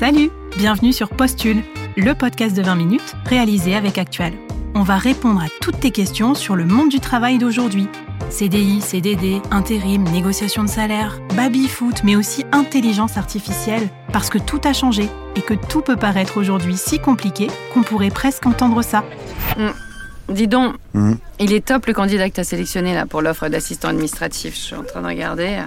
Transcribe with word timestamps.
Salut, 0.00 0.30
bienvenue 0.56 0.94
sur 0.94 1.10
Postule, 1.10 1.62
le 1.98 2.14
podcast 2.14 2.56
de 2.56 2.62
20 2.62 2.74
minutes 2.74 3.14
réalisé 3.26 3.74
avec 3.74 3.98
Actuel. 3.98 4.32
On 4.74 4.82
va 4.82 4.96
répondre 4.96 5.42
à 5.42 5.48
toutes 5.60 5.78
tes 5.78 5.90
questions 5.90 6.34
sur 6.34 6.56
le 6.56 6.64
monde 6.64 6.88
du 6.88 7.00
travail 7.00 7.36
d'aujourd'hui. 7.36 7.86
CDI, 8.30 8.80
CDD, 8.80 9.42
intérim, 9.50 10.04
négociation 10.04 10.64
de 10.64 10.70
salaire, 10.70 11.20
baby-foot, 11.36 12.02
mais 12.02 12.16
aussi 12.16 12.46
intelligence 12.50 13.18
artificielle, 13.18 13.90
parce 14.10 14.30
que 14.30 14.38
tout 14.38 14.62
a 14.64 14.72
changé 14.72 15.06
et 15.36 15.42
que 15.42 15.52
tout 15.52 15.82
peut 15.82 15.96
paraître 15.96 16.38
aujourd'hui 16.38 16.78
si 16.78 16.98
compliqué 16.98 17.48
qu'on 17.74 17.82
pourrait 17.82 18.08
presque 18.08 18.46
entendre 18.46 18.80
ça. 18.80 19.04
Mm. 19.58 20.32
Dis 20.32 20.48
donc, 20.48 20.76
Mhm. 20.94 21.18
il 21.40 21.52
est 21.52 21.62
top 21.66 21.84
le 21.84 21.92
candidat 21.92 22.30
que 22.30 22.36
t'as 22.36 22.44
sélectionné 22.44 22.94
là 22.94 23.04
pour 23.04 23.20
l'offre 23.20 23.50
d'assistant 23.50 23.88
administratif. 23.88 24.54
Je 24.54 24.60
suis 24.60 24.76
en 24.76 24.84
train 24.84 25.02
de 25.02 25.08
regarder. 25.08 25.58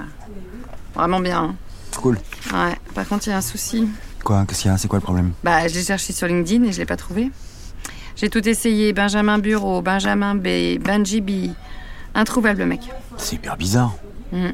Vraiment 0.95 1.19
bien. 1.19 1.43
hein. 1.43 1.55
Cool. 2.01 2.17
Ouais. 2.51 2.75
Par 2.95 3.07
contre, 3.07 3.27
il 3.27 3.29
y 3.29 3.33
a 3.33 3.37
un 3.37 3.41
souci. 3.41 3.87
Quoi 4.23 4.45
Qu'est-ce 4.47 4.61
qu'il 4.61 4.71
y 4.71 4.73
a 4.73 4.77
C'est 4.77 4.87
quoi 4.87 4.99
le 4.99 5.03
problème? 5.03 5.33
Bah, 5.43 5.67
je 5.67 5.73
l'ai 5.75 5.83
cherché 5.83 6.13
sur 6.13 6.27
LinkedIn 6.27 6.63
et 6.65 6.71
je 6.71 6.79
l'ai 6.79 6.85
pas 6.85 6.95
trouvé. 6.97 7.31
J'ai 8.15 8.29
tout 8.29 8.47
essayé. 8.47 8.93
Benjamin 8.93 9.39
Bureau, 9.39 9.81
Benjamin 9.81 10.35
B, 10.35 10.77
Benji 10.79 11.21
B. 11.21 11.51
Introuvable 12.15 12.59
le 12.59 12.65
mec. 12.67 12.81
C'est 13.17 13.35
hyper 13.35 13.57
bizarre. 13.57 13.93
Mm. 14.31 14.49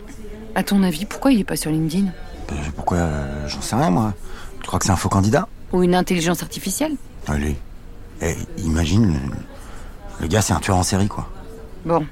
À 0.55 0.63
ton 0.63 0.81
avis, 0.83 1.05
pourquoi 1.05 1.31
il 1.31 1.41
est 1.41 1.43
pas 1.45 1.55
sur 1.57 1.69
LinkedIn? 1.71 2.07
Euh, 2.51 2.55
Pourquoi 2.75 2.97
euh, 2.97 3.47
J'en 3.47 3.61
sais 3.61 3.75
rien, 3.75 3.89
moi. 3.91 4.13
Tu 4.61 4.67
crois 4.67 4.79
que 4.79 4.85
c'est 4.85 4.91
un 4.91 4.95
faux 4.95 5.09
candidat? 5.09 5.47
Ou 5.71 5.83
une 5.83 5.93
intelligence 5.93 6.41
artificielle? 6.41 6.93
Allez. 7.27 7.55
Eh, 8.21 8.35
imagine, 8.57 9.13
le, 9.13 9.19
le 10.21 10.27
gars, 10.27 10.41
c'est 10.41 10.53
un 10.53 10.59
tueur 10.59 10.77
en 10.77 10.83
série, 10.83 11.07
quoi. 11.07 11.29
Bon. 11.85 12.05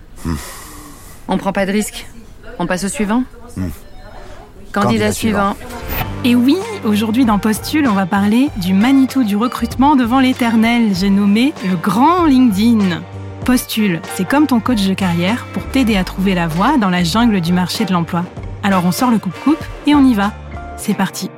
On 1.27 1.37
prend 1.37 1.51
pas 1.53 1.65
de 1.65 1.71
risque. 1.71 2.05
On 2.59 2.67
passe 2.67 2.83
au 2.83 2.87
suivant? 2.89 3.23
Candidat, 3.55 3.71
Candidat 4.71 5.11
suivant. 5.11 5.55
Et 6.23 6.35
oui, 6.35 6.57
aujourd'hui 6.83 7.25
dans 7.25 7.39
Postule, 7.39 7.87
on 7.87 7.93
va 7.93 8.05
parler 8.05 8.49
du 8.57 8.73
Manitou 8.73 9.23
du 9.23 9.35
recrutement 9.35 9.95
devant 9.95 10.19
l'éternel, 10.19 10.93
j'ai 10.93 11.09
nommé 11.09 11.53
le 11.63 11.75
grand 11.75 12.25
LinkedIn. 12.25 13.01
Postule, 13.45 14.01
c'est 14.15 14.27
comme 14.27 14.47
ton 14.47 14.59
coach 14.59 14.85
de 14.87 14.93
carrière 14.93 15.45
pour 15.53 15.63
t'aider 15.67 15.95
à 15.95 16.03
trouver 16.03 16.33
la 16.33 16.47
voie 16.47 16.77
dans 16.77 16.89
la 16.89 17.03
jungle 17.03 17.39
du 17.39 17.53
marché 17.53 17.85
de 17.85 17.93
l'emploi. 17.93 18.25
Alors 18.63 18.85
on 18.85 18.91
sort 18.91 19.11
le 19.11 19.19
coupe-coupe 19.19 19.63
et 19.85 19.95
on 19.95 20.03
y 20.03 20.15
va. 20.15 20.33
C'est 20.75 20.95
parti. 20.95 21.29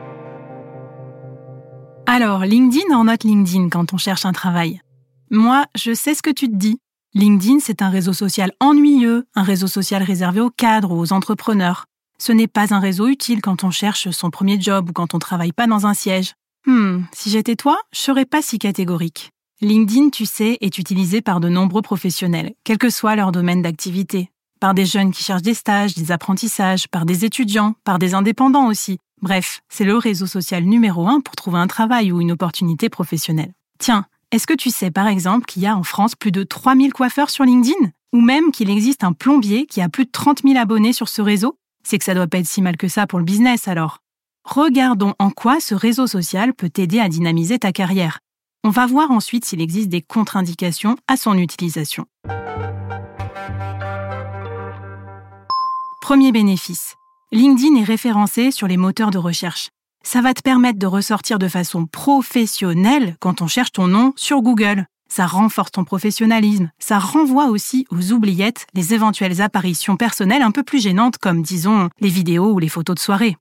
Alors, 2.07 2.39
LinkedIn 2.39 2.95
en 2.95 3.03
note 3.03 3.23
LinkedIn 3.23 3.69
quand 3.69 3.93
on 3.93 3.97
cherche 3.97 4.25
un 4.25 4.31
travail. 4.31 4.81
Moi, 5.29 5.65
je 5.75 5.93
sais 5.93 6.15
ce 6.15 6.23
que 6.23 6.31
tu 6.31 6.47
te 6.49 6.55
dis. 6.55 6.79
LinkedIn, 7.13 7.59
c'est 7.59 7.83
un 7.83 7.89
réseau 7.89 8.13
social 8.13 8.51
ennuyeux, 8.59 9.27
un 9.35 9.43
réseau 9.43 9.67
social 9.67 10.01
réservé 10.01 10.41
aux 10.41 10.49
cadres 10.49 10.91
ou 10.91 10.99
aux 10.99 11.13
entrepreneurs. 11.13 11.85
Ce 12.21 12.33
n'est 12.33 12.47
pas 12.47 12.73
un 12.73 12.79
réseau 12.79 13.07
utile 13.07 13.41
quand 13.41 13.63
on 13.63 13.71
cherche 13.71 14.09
son 14.11 14.29
premier 14.29 14.59
job 14.59 14.89
ou 14.89 14.93
quand 14.93 15.13
on 15.13 15.19
travaille 15.19 15.53
pas 15.53 15.67
dans 15.67 15.87
un 15.87 15.93
siège. 15.93 16.33
Hmm, 16.67 17.03
si 17.13 17.29
j'étais 17.29 17.55
toi, 17.55 17.79
je 17.93 17.99
serais 17.99 18.25
pas 18.25 18.41
si 18.41 18.59
catégorique. 18.59 19.31
LinkedIn, 19.61 20.09
tu 20.09 20.25
sais, 20.25 20.57
est 20.59 20.77
utilisé 20.77 21.21
par 21.21 21.39
de 21.39 21.49
nombreux 21.49 21.81
professionnels, 21.81 22.53
quel 22.65 22.77
que 22.77 22.89
soit 22.89 23.15
leur 23.15 23.31
domaine 23.31 23.61
d'activité. 23.61 24.31
Par 24.59 24.73
des 24.73 24.85
jeunes 24.85 25.11
qui 25.11 25.23
cherchent 25.23 25.41
des 25.41 25.53
stages, 25.53 25.95
des 25.95 26.11
apprentissages, 26.11 26.89
par 26.89 27.05
des 27.05 27.23
étudiants, 27.23 27.75
par 27.85 27.99
des 27.99 28.13
indépendants 28.13 28.67
aussi. 28.67 28.97
Bref, 29.21 29.61
c'est 29.69 29.85
le 29.85 29.97
réseau 29.97 30.27
social 30.27 30.63
numéro 30.63 31.07
un 31.07 31.21
pour 31.21 31.35
trouver 31.37 31.59
un 31.59 31.67
travail 31.67 32.11
ou 32.11 32.19
une 32.19 32.33
opportunité 32.33 32.89
professionnelle. 32.89 33.53
Tiens, 33.79 34.05
est-ce 34.31 34.47
que 34.47 34.53
tu 34.53 34.69
sais 34.69 34.91
par 34.91 35.07
exemple 35.07 35.45
qu'il 35.45 35.61
y 35.61 35.67
a 35.67 35.75
en 35.75 35.83
France 35.83 36.15
plus 36.15 36.31
de 36.31 36.43
3000 36.43 36.91
coiffeurs 36.91 37.29
sur 37.29 37.45
LinkedIn? 37.45 37.91
Ou 38.11 38.21
même 38.21 38.51
qu'il 38.51 38.69
existe 38.69 39.05
un 39.05 39.13
plombier 39.13 39.65
qui 39.65 39.81
a 39.81 39.87
plus 39.87 40.05
de 40.05 40.11
30 40.11 40.41
000 40.43 40.57
abonnés 40.57 40.93
sur 40.93 41.07
ce 41.07 41.21
réseau? 41.21 41.57
C'est 41.83 41.97
que 41.97 42.05
ça 42.05 42.13
doit 42.13 42.27
pas 42.27 42.39
être 42.39 42.45
si 42.45 42.61
mal 42.61 42.77
que 42.77 42.87
ça 42.87 43.07
pour 43.07 43.19
le 43.19 43.25
business 43.25 43.67
alors. 43.67 43.99
Regardons 44.43 45.13
en 45.19 45.29
quoi 45.29 45.59
ce 45.59 45.75
réseau 45.75 46.07
social 46.07 46.53
peut 46.53 46.69
t'aider 46.69 46.99
à 46.99 47.09
dynamiser 47.09 47.59
ta 47.59 47.71
carrière. 47.71 48.19
On 48.63 48.69
va 48.69 48.85
voir 48.87 49.11
ensuite 49.11 49.45
s'il 49.45 49.61
existe 49.61 49.89
des 49.89 50.01
contre-indications 50.01 50.97
à 51.07 51.17
son 51.17 51.37
utilisation. 51.37 52.05
Premier 56.01 56.31
bénéfice. 56.31 56.95
LinkedIn 57.31 57.75
est 57.75 57.83
référencé 57.83 58.51
sur 58.51 58.67
les 58.67 58.77
moteurs 58.77 59.11
de 59.11 59.19
recherche. 59.19 59.69
Ça 60.03 60.21
va 60.21 60.33
te 60.33 60.41
permettre 60.41 60.79
de 60.79 60.87
ressortir 60.87 61.37
de 61.37 61.47
façon 61.47 61.85
professionnelle 61.85 63.15
quand 63.19 63.41
on 63.41 63.47
cherche 63.47 63.71
ton 63.71 63.87
nom 63.87 64.13
sur 64.15 64.41
Google. 64.41 64.87
Ça 65.11 65.25
renforce 65.25 65.71
ton 65.71 65.83
professionnalisme. 65.83 66.71
Ça 66.79 66.99
renvoie 66.99 67.47
aussi 67.47 67.85
aux 67.89 68.11
oubliettes 68.11 68.67
les 68.73 68.93
éventuelles 68.93 69.41
apparitions 69.41 69.97
personnelles 69.97 70.43
un 70.43 70.51
peu 70.51 70.63
plus 70.63 70.81
gênantes 70.81 71.17
comme, 71.17 71.41
disons, 71.41 71.89
les 71.99 72.09
vidéos 72.09 72.53
ou 72.53 72.59
les 72.59 72.69
photos 72.69 72.95
de 72.95 73.01
soirée. 73.01 73.35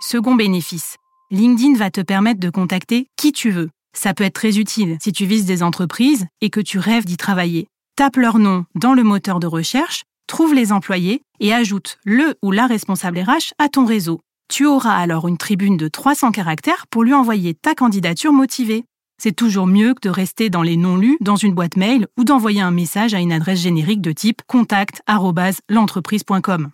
Second 0.00 0.34
bénéfice. 0.34 0.96
LinkedIn 1.30 1.76
va 1.76 1.90
te 1.90 2.00
permettre 2.00 2.40
de 2.40 2.50
contacter 2.50 3.08
qui 3.16 3.32
tu 3.32 3.50
veux. 3.50 3.70
Ça 3.96 4.12
peut 4.12 4.24
être 4.24 4.34
très 4.34 4.58
utile 4.58 4.98
si 5.00 5.12
tu 5.12 5.24
vises 5.24 5.46
des 5.46 5.62
entreprises 5.62 6.26
et 6.40 6.50
que 6.50 6.60
tu 6.60 6.78
rêves 6.78 7.06
d'y 7.06 7.16
travailler. 7.16 7.66
Tape 7.96 8.16
leur 8.16 8.38
nom 8.38 8.66
dans 8.74 8.92
le 8.92 9.02
moteur 9.02 9.40
de 9.40 9.46
recherche, 9.46 10.02
trouve 10.26 10.52
les 10.52 10.70
employés 10.70 11.22
et 11.40 11.54
ajoute 11.54 11.98
le 12.04 12.34
ou 12.42 12.50
la 12.50 12.66
responsable 12.66 13.20
RH 13.20 13.54
à 13.58 13.68
ton 13.68 13.86
réseau. 13.86 14.20
Tu 14.48 14.66
auras 14.66 14.96
alors 14.96 15.26
une 15.28 15.38
tribune 15.38 15.76
de 15.76 15.88
300 15.88 16.30
caractères 16.30 16.86
pour 16.88 17.04
lui 17.04 17.14
envoyer 17.14 17.54
ta 17.54 17.74
candidature 17.74 18.32
motivée. 18.32 18.84
C'est 19.18 19.34
toujours 19.34 19.66
mieux 19.66 19.94
que 19.94 20.02
de 20.02 20.10
rester 20.10 20.50
dans 20.50 20.62
les 20.62 20.76
non-lus 20.76 21.16
dans 21.20 21.36
une 21.36 21.54
boîte 21.54 21.76
mail 21.76 22.06
ou 22.18 22.24
d'envoyer 22.24 22.60
un 22.60 22.70
message 22.70 23.14
à 23.14 23.20
une 23.20 23.32
adresse 23.32 23.60
générique 23.60 24.02
de 24.02 24.12
type 24.12 24.42
contact@l'entreprise.com. 24.46 26.70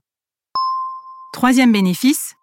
Troisième 1.32 1.72
bénéfice, 1.72 2.34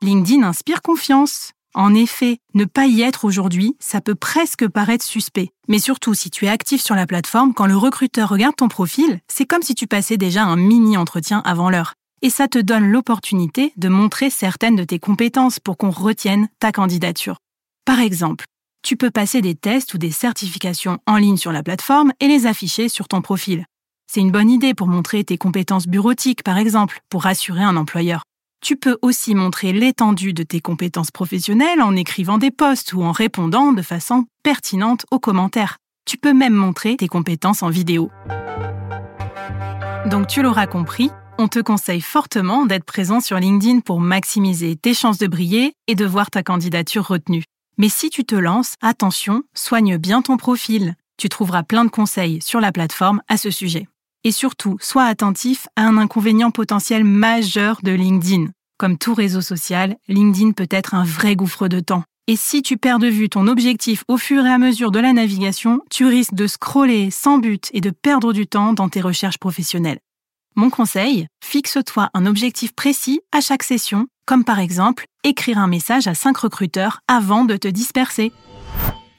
LinkedIn 0.00 0.42
inspire 0.42 0.82
confiance. 0.82 1.52
En 1.74 1.94
effet, 1.94 2.38
ne 2.54 2.64
pas 2.64 2.86
y 2.86 3.02
être 3.02 3.24
aujourd'hui, 3.24 3.76
ça 3.78 4.00
peut 4.00 4.14
presque 4.14 4.66
paraître 4.68 5.04
suspect. 5.04 5.50
Mais 5.68 5.78
surtout, 5.78 6.12
si 6.12 6.30
tu 6.30 6.46
es 6.46 6.48
actif 6.48 6.82
sur 6.82 6.94
la 6.94 7.06
plateforme, 7.06 7.54
quand 7.54 7.66
le 7.66 7.76
recruteur 7.76 8.28
regarde 8.28 8.56
ton 8.56 8.68
profil, 8.68 9.20
c'est 9.28 9.46
comme 9.46 9.62
si 9.62 9.74
tu 9.74 9.86
passais 9.86 10.16
déjà 10.16 10.44
un 10.44 10.56
mini-entretien 10.56 11.40
avant 11.44 11.70
l'heure. 11.70 11.94
Et 12.20 12.30
ça 12.30 12.48
te 12.48 12.58
donne 12.58 12.90
l'opportunité 12.90 13.72
de 13.76 13.88
montrer 13.88 14.28
certaines 14.28 14.76
de 14.76 14.84
tes 14.84 14.98
compétences 14.98 15.60
pour 15.60 15.76
qu'on 15.76 15.90
retienne 15.90 16.48
ta 16.58 16.72
candidature. 16.72 17.36
Par 17.84 18.00
exemple, 18.00 18.44
tu 18.82 18.96
peux 18.96 19.10
passer 19.10 19.40
des 19.40 19.54
tests 19.54 19.94
ou 19.94 19.98
des 19.98 20.10
certifications 20.10 20.98
en 21.06 21.16
ligne 21.16 21.36
sur 21.36 21.52
la 21.52 21.62
plateforme 21.62 22.12
et 22.20 22.28
les 22.28 22.46
afficher 22.46 22.88
sur 22.88 23.08
ton 23.08 23.22
profil. 23.22 23.64
C'est 24.06 24.20
une 24.20 24.32
bonne 24.32 24.50
idée 24.50 24.74
pour 24.74 24.88
montrer 24.88 25.24
tes 25.24 25.38
compétences 25.38 25.86
bureautiques, 25.86 26.42
par 26.42 26.58
exemple, 26.58 27.00
pour 27.08 27.22
rassurer 27.22 27.62
un 27.62 27.76
employeur. 27.76 28.24
Tu 28.60 28.76
peux 28.76 28.98
aussi 29.00 29.34
montrer 29.34 29.72
l'étendue 29.72 30.32
de 30.32 30.42
tes 30.42 30.60
compétences 30.60 31.10
professionnelles 31.10 31.80
en 31.80 31.96
écrivant 31.96 32.38
des 32.38 32.50
posts 32.50 32.92
ou 32.92 33.02
en 33.02 33.12
répondant 33.12 33.72
de 33.72 33.82
façon 33.82 34.26
pertinente 34.42 35.06
aux 35.10 35.18
commentaires. 35.18 35.78
Tu 36.04 36.18
peux 36.18 36.34
même 36.34 36.52
montrer 36.52 36.96
tes 36.96 37.08
compétences 37.08 37.62
en 37.62 37.70
vidéo. 37.70 38.10
Donc 40.10 40.26
tu 40.26 40.42
l'auras 40.42 40.66
compris, 40.66 41.10
on 41.38 41.48
te 41.48 41.60
conseille 41.60 42.00
fortement 42.00 42.66
d'être 42.66 42.84
présent 42.84 43.20
sur 43.20 43.38
LinkedIn 43.38 43.80
pour 43.80 44.00
maximiser 44.00 44.76
tes 44.76 44.94
chances 44.94 45.18
de 45.18 45.26
briller 45.26 45.72
et 45.86 45.94
de 45.94 46.04
voir 46.04 46.30
ta 46.30 46.42
candidature 46.42 47.06
retenue. 47.06 47.44
Mais 47.82 47.88
si 47.88 48.10
tu 48.10 48.24
te 48.24 48.36
lances, 48.36 48.76
attention, 48.80 49.42
soigne 49.54 49.96
bien 49.96 50.22
ton 50.22 50.36
profil. 50.36 50.94
Tu 51.16 51.28
trouveras 51.28 51.64
plein 51.64 51.84
de 51.84 51.90
conseils 51.90 52.40
sur 52.40 52.60
la 52.60 52.70
plateforme 52.70 53.22
à 53.26 53.36
ce 53.36 53.50
sujet. 53.50 53.88
Et 54.22 54.30
surtout, 54.30 54.76
sois 54.80 55.06
attentif 55.06 55.66
à 55.74 55.82
un 55.82 55.96
inconvénient 55.96 56.52
potentiel 56.52 57.02
majeur 57.02 57.80
de 57.82 57.90
LinkedIn. 57.90 58.52
Comme 58.78 58.98
tout 58.98 59.14
réseau 59.14 59.40
social, 59.40 59.96
LinkedIn 60.06 60.52
peut 60.52 60.68
être 60.70 60.94
un 60.94 61.02
vrai 61.02 61.34
gouffre 61.34 61.66
de 61.66 61.80
temps. 61.80 62.04
Et 62.28 62.36
si 62.36 62.62
tu 62.62 62.76
perds 62.76 63.00
de 63.00 63.08
vue 63.08 63.28
ton 63.28 63.48
objectif 63.48 64.04
au 64.06 64.16
fur 64.16 64.46
et 64.46 64.52
à 64.52 64.58
mesure 64.58 64.92
de 64.92 65.00
la 65.00 65.12
navigation, 65.12 65.80
tu 65.90 66.06
risques 66.06 66.34
de 66.34 66.46
scroller 66.46 67.10
sans 67.10 67.38
but 67.38 67.68
et 67.72 67.80
de 67.80 67.90
perdre 67.90 68.32
du 68.32 68.46
temps 68.46 68.74
dans 68.74 68.90
tes 68.90 69.00
recherches 69.00 69.38
professionnelles. 69.38 69.98
Mon 70.54 70.70
conseil, 70.70 71.26
fixe-toi 71.42 72.10
un 72.14 72.26
objectif 72.26 72.76
précis 72.76 73.22
à 73.32 73.40
chaque 73.40 73.64
session, 73.64 74.06
comme 74.26 74.44
par 74.44 74.58
exemple 74.58 75.04
écrire 75.24 75.58
un 75.58 75.66
message 75.66 76.06
à 76.06 76.14
5 76.14 76.36
recruteurs 76.36 77.00
avant 77.08 77.44
de 77.44 77.56
te 77.56 77.68
disperser. 77.68 78.32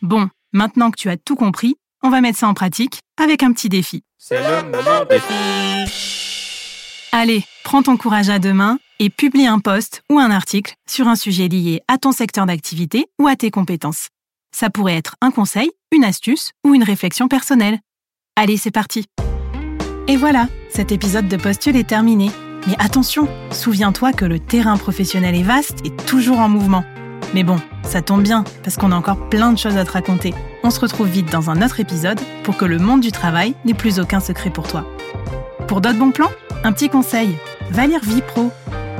Bon, 0.01 0.29
maintenant 0.51 0.91
que 0.91 0.97
tu 0.97 1.09
as 1.09 1.17
tout 1.17 1.35
compris, 1.35 1.75
on 2.03 2.09
va 2.09 2.21
mettre 2.21 2.39
ça 2.39 2.47
en 2.47 2.53
pratique 2.53 2.99
avec 3.21 3.43
un 3.43 3.53
petit 3.53 3.69
défi. 3.69 4.03
C'est 4.17 4.39
le 4.39 4.69
moment 4.69 5.05
défi. 5.09 6.13
Allez, 7.11 7.43
prends 7.63 7.83
ton 7.83 7.95
courage 7.95 8.29
à 8.29 8.39
deux 8.39 8.53
mains 8.53 8.79
et 8.99 9.09
publie 9.09 9.47
un 9.47 9.59
post 9.59 10.01
ou 10.09 10.19
un 10.19 10.31
article 10.31 10.73
sur 10.89 11.07
un 11.07 11.15
sujet 11.15 11.47
lié 11.47 11.81
à 11.87 11.97
ton 11.97 12.11
secteur 12.11 12.45
d'activité 12.45 13.07
ou 13.19 13.27
à 13.27 13.35
tes 13.35 13.51
compétences. 13.51 14.09
Ça 14.55 14.69
pourrait 14.69 14.95
être 14.95 15.15
un 15.21 15.31
conseil, 15.31 15.71
une 15.91 16.03
astuce 16.03 16.51
ou 16.65 16.73
une 16.73 16.83
réflexion 16.83 17.27
personnelle. 17.27 17.79
Allez, 18.35 18.57
c'est 18.57 18.71
parti. 18.71 19.05
Et 20.07 20.17
voilà, 20.17 20.47
cet 20.69 20.91
épisode 20.91 21.27
de 21.27 21.37
Postule 21.37 21.75
est 21.75 21.87
terminé. 21.87 22.29
Mais 22.67 22.75
attention, 22.79 23.27
souviens-toi 23.51 24.13
que 24.13 24.25
le 24.25 24.39
terrain 24.39 24.77
professionnel 24.77 25.35
est 25.35 25.43
vaste 25.43 25.79
et 25.85 25.89
toujours 25.89 26.39
en 26.39 26.49
mouvement. 26.49 26.85
Mais 27.33 27.43
bon, 27.43 27.57
ça 27.83 28.01
tombe 28.01 28.23
bien, 28.23 28.43
parce 28.63 28.77
qu'on 28.77 28.91
a 28.91 28.95
encore 28.95 29.29
plein 29.29 29.51
de 29.51 29.57
choses 29.57 29.77
à 29.77 29.85
te 29.85 29.91
raconter. 29.91 30.33
On 30.63 30.69
se 30.69 30.79
retrouve 30.79 31.07
vite 31.07 31.31
dans 31.31 31.49
un 31.49 31.61
autre 31.61 31.79
épisode 31.79 32.19
pour 32.43 32.57
que 32.57 32.65
le 32.65 32.77
monde 32.77 33.01
du 33.01 33.11
travail 33.11 33.55
n'ait 33.65 33.73
plus 33.73 33.99
aucun 33.99 34.19
secret 34.19 34.49
pour 34.49 34.67
toi. 34.67 34.85
Pour 35.67 35.81
d'autres 35.81 35.97
bons 35.97 36.11
plans, 36.11 36.31
un 36.63 36.71
petit 36.71 36.89
conseil, 36.89 37.35
va 37.71 37.87
lire 37.87 38.01
Vie 38.03 38.21
Pro. 38.21 38.51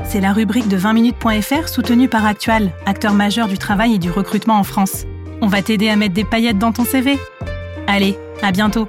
c'est 0.04 0.20
la 0.20 0.32
rubrique 0.32 0.68
de 0.68 0.76
20minutes.fr 0.76 1.68
soutenue 1.68 2.08
par 2.08 2.26
Actual, 2.26 2.72
acteur 2.86 3.14
majeur 3.14 3.48
du 3.48 3.56
travail 3.56 3.94
et 3.94 3.98
du 3.98 4.10
recrutement 4.10 4.58
en 4.58 4.64
France. 4.64 5.04
On 5.40 5.46
va 5.46 5.62
t'aider 5.62 5.88
à 5.88 5.96
mettre 5.96 6.14
des 6.14 6.24
paillettes 6.24 6.58
dans 6.58 6.72
ton 6.72 6.84
CV. 6.84 7.18
Allez, 7.86 8.18
à 8.42 8.50
bientôt 8.50 8.88